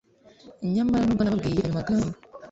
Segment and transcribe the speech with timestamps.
[0.73, 2.13] Nyamara nubwo nababwiye ayo magambo